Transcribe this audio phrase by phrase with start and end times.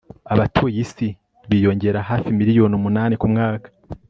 [0.33, 1.07] abatuye isi
[1.49, 3.67] biyongera hafi miliyoni umunani ku mwaka